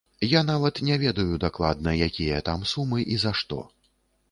Я 0.29 0.39
нават 0.45 0.79
не 0.87 0.95
ведаю 1.03 1.35
дакладна, 1.43 1.95
якія 2.07 2.41
там 2.49 2.67
сумы 2.73 3.07
і 3.17 3.21
за 3.27 3.37
што. 3.43 3.63